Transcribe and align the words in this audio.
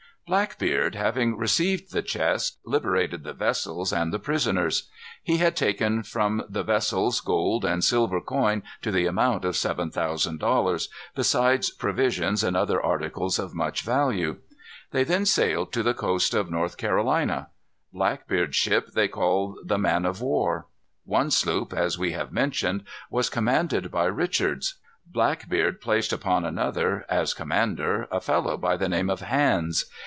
Blackbeard, 0.27 0.95
having 0.95 1.35
received 1.37 1.91
the 1.91 2.01
chest, 2.01 2.57
liberated 2.65 3.25
the 3.25 3.33
vessels 3.33 3.91
and 3.91 4.13
the 4.13 4.19
prisoners. 4.19 4.89
He 5.21 5.37
had 5.39 5.57
taken 5.57 6.03
from 6.03 6.45
the 6.47 6.63
vessels 6.63 7.19
gold 7.19 7.65
and 7.65 7.83
silver 7.83 8.21
coin 8.21 8.63
to 8.81 8.91
the 8.93 9.07
amount 9.07 9.43
of 9.43 9.57
seven 9.57 9.91
thousand 9.91 10.39
dollars, 10.39 10.87
besides 11.15 11.69
provisions 11.69 12.45
and 12.45 12.55
other 12.55 12.81
articles 12.81 13.39
of 13.39 13.53
much 13.53 13.81
value. 13.81 14.37
They 14.91 15.03
then 15.03 15.25
sailed 15.25 15.73
to 15.73 15.83
the 15.83 15.93
coast 15.93 16.33
of 16.33 16.49
North 16.49 16.77
Carolina. 16.77 17.49
Blackbeard's 17.91 18.55
ship 18.55 18.93
they 18.93 19.09
called 19.09 19.57
the 19.65 19.77
Man 19.77 20.05
of 20.05 20.21
War. 20.21 20.65
One 21.03 21.29
sloop, 21.29 21.73
as 21.73 21.99
we 21.99 22.13
have 22.13 22.31
mentioned, 22.31 22.85
was 23.09 23.29
commanded 23.29 23.91
by 23.91 24.05
Richards. 24.05 24.75
Blackbeard 25.05 25.81
placed 25.81 26.13
upon 26.13 26.45
another, 26.45 27.05
as 27.09 27.33
commander, 27.33 28.07
a 28.09 28.21
fellow 28.21 28.55
by 28.55 28.77
the 28.77 28.87
name 28.87 29.09
of 29.09 29.19
Hands. 29.19 29.83